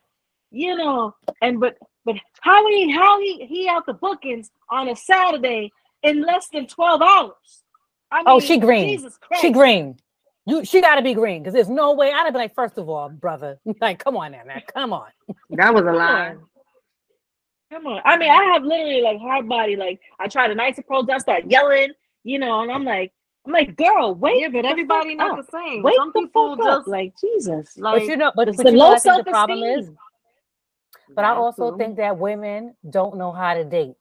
[0.52, 4.94] You know, and but but how he how he he out the bookings on a
[4.94, 5.72] Saturday
[6.04, 7.64] in less than twelve hours.
[8.12, 8.88] I Oh, she green.
[8.88, 9.42] Jesus Christ.
[9.42, 9.96] She green.
[10.46, 13.08] You she gotta be green because there's no way I'd be like, first of all,
[13.08, 15.08] brother, like, come on now, man, come on.
[15.50, 16.36] That was a lie.
[17.72, 18.00] Come on.
[18.04, 19.74] I mean, I have literally like hard body.
[19.74, 21.90] Like I try to nice approach, I start yelling,
[22.22, 23.12] you know, and I'm like,
[23.46, 24.40] I'm like, girl, wait.
[24.40, 25.46] Yeah, but the everybody fuck not up.
[25.46, 25.82] the same.
[25.82, 26.86] Wait Some the people fuck up.
[26.86, 27.78] Like Jesus.
[27.78, 29.30] like but you know, but, It's but the you know, low what I think the
[29.30, 29.86] problem is.
[29.86, 29.98] self-esteem.
[31.14, 31.78] But I also too.
[31.78, 33.94] think that women don't know how to date.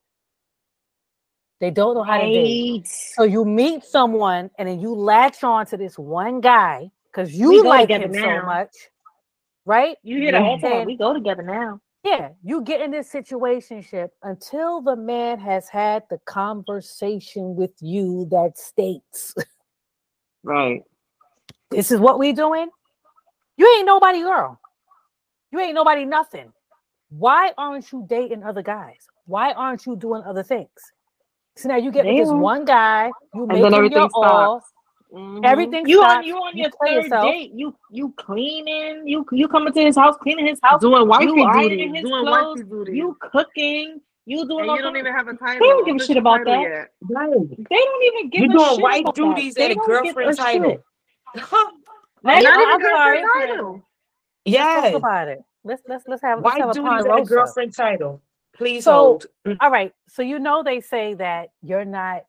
[1.62, 2.88] They don't know how to date.
[2.88, 7.63] So you meet someone and then you latch on to this one guy because you
[7.63, 8.75] go like together him so much,
[9.65, 9.95] right?
[10.03, 10.86] You hear that all the time.
[10.86, 11.79] We go together now.
[12.05, 18.27] Yeah, you get in this situationship until the man has had the conversation with you
[18.29, 19.33] that states,
[20.43, 20.83] right.
[21.71, 22.69] this is what we doing.
[23.57, 24.59] You ain't nobody girl.
[25.51, 26.53] You ain't nobody nothing.
[27.09, 29.07] Why aren't you dating other guys?
[29.25, 30.69] Why aren't you doing other things?
[31.57, 34.73] So now you get They this one guy, you make him everything your all, stops.
[35.13, 35.45] Mhm.
[35.45, 37.25] everything You on you on you your play third yourself.
[37.25, 37.51] date.
[37.53, 39.07] You you cleaning.
[39.07, 40.81] You you coming to his house, cleaning his house.
[40.81, 42.57] doing wifey you ironing duties, his doing clothes.
[42.59, 42.95] wifey duties.
[42.95, 44.01] You cooking.
[44.27, 45.59] You doing and you don't even have a title.
[45.59, 46.59] They don't give a shit about that.
[46.61, 46.89] yet.
[47.03, 47.29] Right.
[47.29, 49.71] They don't even give You're a doing shit wife duties that.
[49.71, 50.83] And a girlfriend a title.
[51.35, 51.73] Not
[52.23, 53.47] Not even- even I'm girlfriend sorry.
[53.47, 53.71] title.
[53.73, 53.83] Let's
[54.45, 54.83] Yes.
[54.91, 55.43] talk about it.
[55.63, 58.21] Let's let's let's have let's Wife have a duties and a girlfriend title.
[58.55, 59.25] Please So- hold.
[59.61, 59.93] All right.
[60.07, 62.23] So you know they say that you're not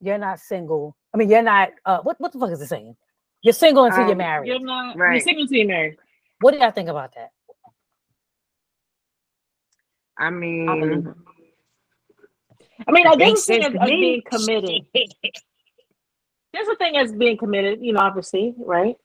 [0.00, 0.96] you're not single.
[1.12, 2.96] I mean you're not uh what what the fuck is it saying?
[3.42, 4.48] You're single until you're Um, married.
[4.48, 4.96] You're not.
[4.96, 5.96] You're single till you're married.
[6.40, 7.30] What do y'all think about that?
[10.18, 11.14] I I mean.
[12.86, 13.96] I mean, I Makes guess the thing sense as, to as me.
[14.00, 14.86] being committed.
[16.52, 18.96] There's a thing as being committed, you know, obviously, right?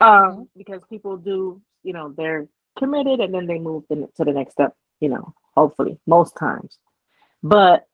[0.00, 4.32] Um, because people do, you know, they're committed and then they move the, to the
[4.32, 6.78] next step, you know, hopefully, most times.
[7.42, 7.86] But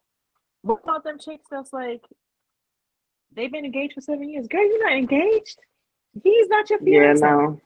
[0.62, 2.02] what about them chicks that's like,
[3.34, 4.46] they've been engaged for seven years?
[4.48, 5.58] Girl, you're not engaged.
[6.22, 7.24] He's not your fiance.
[7.24, 7.26] yeah, fiance.
[7.26, 7.60] no.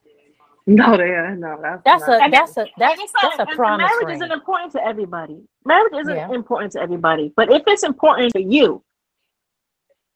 [0.64, 1.34] No, they are.
[1.34, 2.28] No, that's That's not.
[2.28, 4.16] a that's a And that's that's a and- and promise Marriage ring.
[4.16, 5.42] isn't important to everybody.
[5.64, 6.30] Marriage isn't Yeah.
[6.32, 7.32] important to everybody.
[7.34, 8.82] But if it's important to you,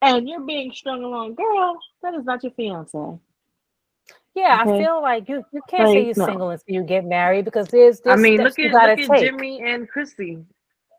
[0.02, 3.18] and you're being strung along, girl, that is not your fiance.
[4.34, 6.26] Yeah, I feel like you you can't say you're no.
[6.26, 9.08] single until you get married because there's I mean, look you at gotta look at
[9.16, 9.20] take.
[9.30, 10.44] Jimmy and Chrissy.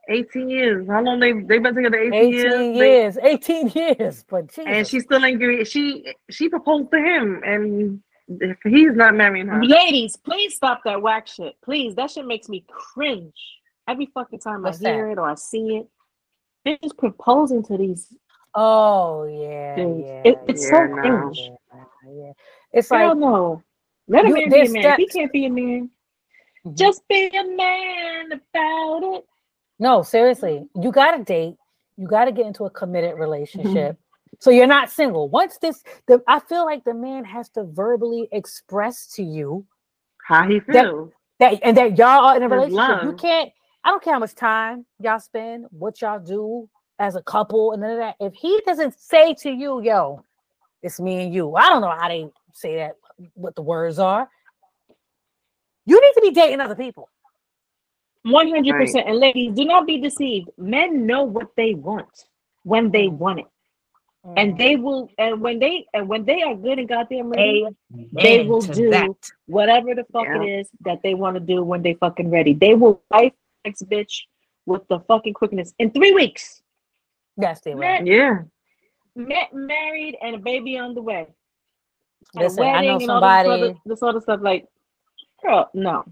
[0.10, 0.88] 18 years.
[0.88, 1.98] How long they they've been together?
[1.98, 3.16] 18, 18 years.
[3.16, 4.64] They- 18 years, but Jesus.
[4.68, 5.66] and she still ain't agree.
[5.66, 11.02] She she proposed to him, and if he's not marrying her, Ladies, please stop that
[11.02, 11.56] whack shit.
[11.64, 13.36] Please, that shit makes me cringe
[13.88, 15.88] every fucking time What's I hear it or I see it.
[16.66, 18.14] They're just proposing to these
[18.56, 21.02] oh yeah, yeah, It- it's yeah, so no.
[21.02, 21.38] cringe.
[21.38, 22.32] yeah, yeah.
[22.74, 23.64] It's Girl, like no.
[24.10, 24.86] Let a man be a man.
[24.86, 25.90] If He can't be a man.
[26.66, 26.78] Mhm.
[26.78, 29.26] Just be a man about it.
[29.80, 31.56] No, seriously, you gotta date,
[31.98, 33.94] you gotta get into a committed relationship.
[33.94, 34.36] Mm-hmm.
[34.40, 35.30] So you're not single.
[35.30, 39.66] Once this, the I feel like the man has to verbally express to you
[40.28, 41.12] how he feels.
[41.40, 43.04] that and that y'all are in a relationship.
[43.04, 43.52] You can't.
[43.84, 47.82] I don't care how much time y'all spend, what y'all do as a couple, and
[47.82, 48.16] none of that.
[48.20, 50.24] If he doesn't say to you, "Yo,
[50.84, 52.96] it's me and you," I don't know how they say that.
[53.34, 54.30] What the words are.
[55.86, 57.10] You need to be dating other people.
[58.32, 59.08] One hundred percent.
[59.08, 60.50] And ladies, do not be deceived.
[60.58, 62.26] Men know what they want
[62.64, 63.18] when they Mm.
[63.18, 63.46] want it,
[64.26, 64.34] Mm.
[64.38, 65.10] and they will.
[65.18, 67.66] And when they and when they are good and goddamn ready,
[68.14, 69.10] they will do that.
[69.46, 70.42] whatever the fuck Yeah.
[70.44, 72.54] it is that they want to do when they fucking ready.
[72.54, 74.24] They will wife next bitch
[74.66, 76.62] with the fucking quickness in three weeks.
[77.38, 77.82] yes, they will.
[77.82, 78.44] Man, Yeah,
[79.16, 81.28] Met, married, and a baby on the way.
[82.36, 83.50] And a Listen, I know wedding and all this somebody.
[83.50, 84.42] other, this other stuff.
[84.42, 84.68] Like,
[85.42, 86.04] girl, no.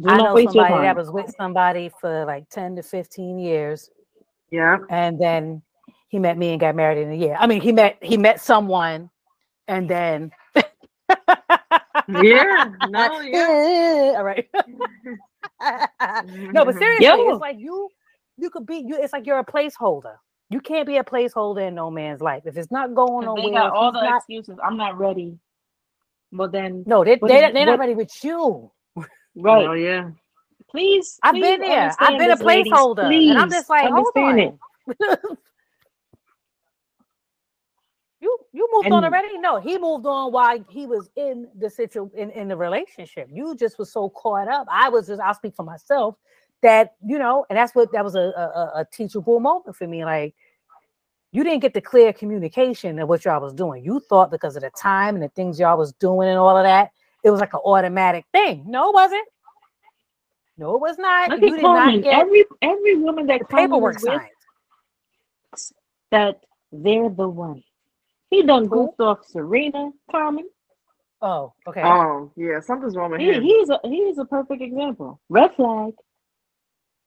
[0.00, 3.38] Do I know waste your somebody that was with somebody for like ten to fifteen
[3.38, 3.90] years,
[4.50, 4.78] yeah.
[4.88, 5.60] and then
[6.08, 7.36] he met me and got married in a year.
[7.38, 9.10] I mean, he met he met someone,
[9.68, 10.32] and then
[12.08, 14.14] Yeah, no, yeah.
[14.16, 14.48] All right.
[16.52, 17.30] no, but seriously, Yo.
[17.30, 17.88] it's like you
[18.38, 18.96] you could be you.
[19.00, 20.14] It's like you're a placeholder.
[20.50, 23.50] You can't be a placeholder in no man's life if it's not going on, They
[23.50, 24.58] got if all the not- excuses.
[24.62, 25.38] I'm not ready.
[26.30, 28.70] Well then, no, they what they is- they're not ready with you.
[29.36, 29.68] Right?
[29.68, 30.10] Oh yeah.
[30.70, 31.94] Please, I've please been there.
[32.00, 32.72] I've been a this, ladies.
[32.72, 34.58] placeholder, and I'm just like, hold on.
[38.20, 39.38] you you moved on already?
[39.38, 43.28] No, he moved on while he was in the situ in, in the relationship.
[43.32, 44.66] You just was so caught up.
[44.70, 46.16] I was just I'll speak for myself
[46.62, 49.86] that you know, and that's what that was a a, a- a teachable moment for
[49.86, 50.04] me.
[50.04, 50.34] Like
[51.32, 53.84] you didn't get the clear communication of what y'all was doing.
[53.84, 56.64] You thought because of the time and the things y'all was doing and all of
[56.64, 56.92] that,
[57.24, 58.64] it was like an automatic thing.
[58.66, 59.26] No, it wasn't.
[60.58, 61.30] No, it was not.
[61.30, 61.94] Look you did Carmen.
[61.96, 64.30] not get Every every woman that the paperwork is with, signed.
[66.10, 67.62] that they're the one.
[68.30, 68.86] He done Who?
[68.86, 70.48] goofed off Serena Carmen.
[71.20, 71.82] Oh, okay.
[71.84, 72.60] Oh yeah.
[72.60, 73.42] Something's wrong with He, him.
[73.42, 75.20] he's a he's a perfect example.
[75.28, 75.92] Red flag.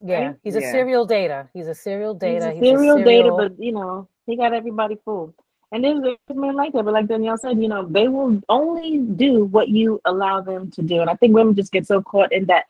[0.00, 0.72] yeah, he's a Yeah.
[0.72, 1.48] serial data.
[1.54, 2.52] He's a serial data.
[2.52, 5.34] He's a serial data, serial- but you know he got everybody fooled.
[5.72, 8.98] And there's there's men like that, but like Danielle said, you know they will only
[8.98, 11.00] do what you allow them to do.
[11.00, 12.66] And I think women just get so caught in that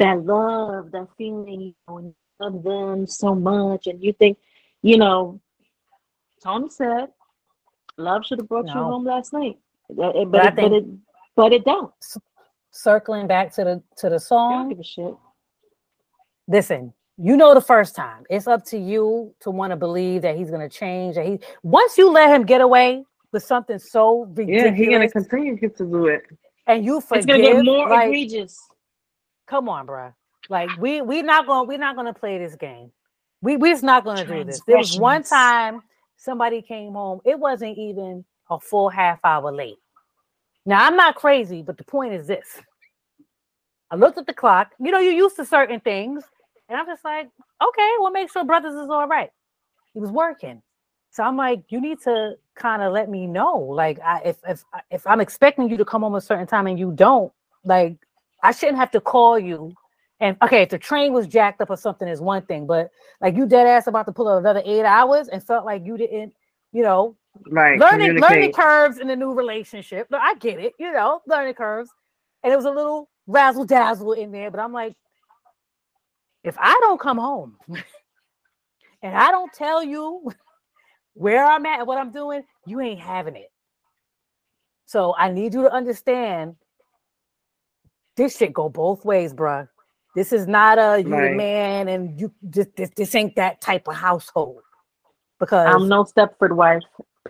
[0.00, 4.36] that love, that feeling, you know, when you love them so much, and you think,
[4.82, 5.40] you know,
[6.42, 7.10] Toni said,
[7.96, 9.56] love should have brought you home last night,
[9.88, 10.84] But it- But it, but it
[11.36, 11.92] but it don't.
[12.72, 14.68] circling back to the to the I don't song.
[14.70, 15.14] give a shit.
[16.48, 18.24] listen, you know the first time.
[18.28, 21.14] It's up to you to want to believe that he's gonna change.
[21.16, 25.56] That he once you let him get away with something so Yeah, he's gonna continue
[25.58, 26.22] to do it.
[26.66, 27.18] and you forgive.
[27.18, 28.58] It's gonna get more like, egregious.
[29.46, 30.12] come on, bro.
[30.48, 32.90] Like we we not gonna we're not gonna play this game.
[33.42, 34.60] We we're just not gonna do this.
[34.66, 35.82] There was one time
[36.16, 37.20] somebody came home.
[37.24, 39.78] It wasn't even a full half hour late.
[40.66, 42.60] Now I'm not crazy, but the point is this.
[43.90, 44.72] I looked at the clock.
[44.80, 46.24] You know, you're used to certain things,
[46.68, 47.28] and I'm just like,
[47.62, 49.30] okay, well, make sure brothers is all right.
[49.94, 50.62] He was working,
[51.10, 53.58] so I'm like, you need to kind of let me know.
[53.58, 56.78] Like, I, if if if I'm expecting you to come home a certain time and
[56.78, 57.32] you don't,
[57.64, 57.96] like,
[58.42, 59.74] I shouldn't have to call you.
[60.20, 62.90] And okay, if the train was jacked up or something is one thing, but
[63.20, 66.34] like you dead ass about to pull another eight hours and felt like you didn't,
[66.72, 67.16] you know,
[67.50, 67.80] Right.
[67.80, 70.08] learning learning curves in the new relationship.
[70.10, 71.90] No, I get it, you know, learning curves.
[72.44, 74.96] And it was a little razzle dazzle in there, but I'm like,
[76.44, 77.56] if I don't come home
[79.02, 80.30] and I don't tell you
[81.14, 83.50] where I'm at and what I'm doing, you ain't having it.
[84.86, 86.56] So I need you to understand
[88.16, 89.68] this shit go both ways, bruh.
[90.14, 91.36] This is not a you Right.
[91.36, 94.60] man and you this, this this ain't that type of household.
[95.40, 96.82] Because I'm no Stepford wife.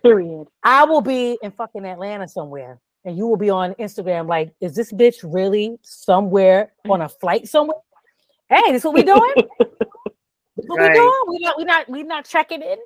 [0.02, 0.46] Period.
[0.62, 4.28] I will be in fucking Atlanta somewhere, and you will be on Instagram.
[4.28, 7.78] Like, is this bitch really somewhere on a flight somewhere?
[8.48, 9.34] Hey, this is what we doing?
[10.56, 10.92] This what Right.
[10.92, 11.22] we doing?
[11.28, 12.78] We not we not we not checking in.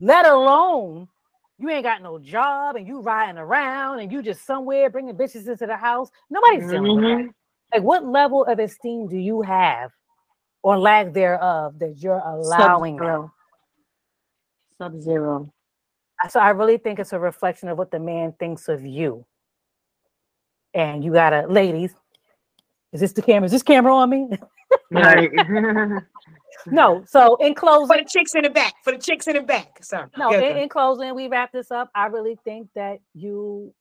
[0.00, 1.08] Let alone
[1.60, 5.46] you ain't got no job and you riding around and you just somewhere bringing bitches
[5.46, 6.10] into the house.
[6.30, 7.18] Nobody's dealing with that.
[7.18, 7.28] Mm-hmm.
[7.74, 9.90] Like, what level of esteem do you have,
[10.62, 12.96] or lack thereof, that you're allowing?
[12.96, 13.32] Sub-zero.
[14.78, 15.52] Sub-zero.
[16.30, 19.26] So I really think it's a reflection of what the man thinks of you.
[20.72, 21.94] And you gotta, ladies,
[22.92, 23.44] is this the camera?
[23.46, 24.30] Is this camera on me?
[24.90, 25.30] Right.
[26.66, 27.04] no.
[27.06, 28.74] So in closing, For the chicks in the back.
[28.84, 29.82] For the chicks in the back.
[29.82, 30.08] Sorry.
[30.18, 31.90] no, in, in closing, we wrap this up.
[31.94, 33.72] I really think that you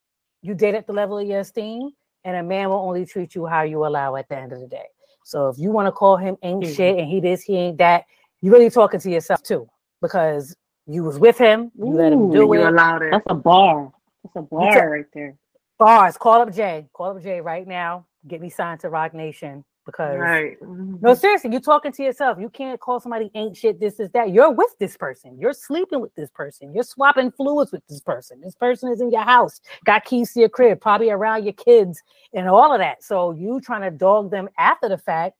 [0.42, 1.90] you date at the level of your esteem,
[2.24, 4.68] and a man will only treat you how you allow at the end of the
[4.68, 4.86] day.
[5.26, 6.76] So if you want to call him ain't Mhm.
[6.76, 8.06] shit and he this, he ain't that,
[8.42, 9.68] you really talking to yourself too,
[10.02, 10.56] because
[10.88, 12.64] you was with him, you let him do it.
[12.66, 13.12] allowed it.
[13.12, 13.92] That's a bar.
[14.24, 15.36] That's a took- bar right there.
[15.78, 16.88] Bars, call up Jay.
[16.94, 18.06] Call up Jay right now.
[18.28, 20.60] Get me signed to Roc Nation because Right.
[20.62, 20.98] Mm-hmm.
[21.02, 22.38] no, seriously, you're talking to yourself.
[22.40, 23.80] You can't call somebody ain't shit.
[23.80, 24.32] This is that.
[24.32, 25.38] You're with this person.
[25.40, 26.74] You're sleeping with this person.
[26.74, 28.42] You're swapping fluids with this person.
[28.42, 32.02] This person is in your house, got keys to your crib, probably around your kids,
[32.34, 33.04] and all of that.
[33.04, 35.36] So you trying to dog them after the fact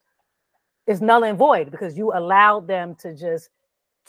[0.88, 3.50] is null and void because you allowed them to just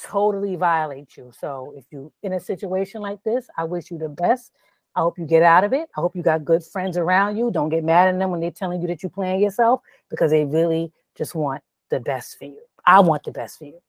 [0.03, 1.31] totally violate you.
[1.39, 4.53] So if you in a situation like this, I wish you the best.
[4.95, 5.89] I hope you get out of it.
[5.97, 7.51] I hope you got good friends around you.
[7.51, 10.45] Don't get mad at them when they're telling you that you're playing yourself because they
[10.45, 12.61] really just want the best for you.
[12.85, 13.81] I want the best for you.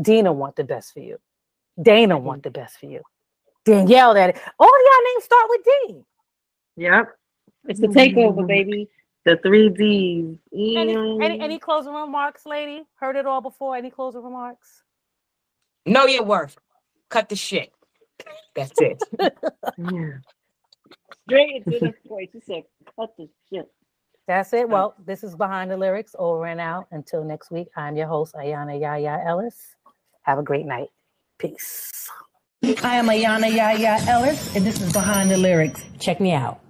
[0.00, 1.18] Dina want the best for you.
[1.80, 3.00] Dana want the best for you.
[3.64, 6.04] Danielle that all y'all names start with D.
[6.76, 7.16] Yep.
[7.66, 8.46] It's the takeover, mm-hmm.
[8.46, 8.88] baby.
[9.24, 10.36] The three D's.
[10.52, 12.82] Any, any any closing remarks, lady?
[12.96, 13.74] Heard it all before.
[13.74, 14.82] Any closing remarks?
[15.86, 16.58] Know your worth.
[17.08, 17.72] Cut the shit.
[18.54, 19.02] That's it.
[19.78, 20.18] Yeah.
[21.28, 22.30] Straight into the point.
[22.32, 22.62] She said,
[22.96, 23.70] cut the shit.
[24.26, 24.64] That's it.
[24.64, 26.14] Um, well, this is behind the lyrics.
[26.18, 26.86] Over and out.
[26.90, 27.68] Until next week.
[27.76, 29.76] I'm your host, Ayana Yaya Ellis.
[30.22, 30.88] Have a great night.
[31.38, 32.10] Peace.
[32.82, 35.84] I am Ayana Yaya Ellis, and this is Behind the Lyrics.
[35.98, 36.60] Check me out.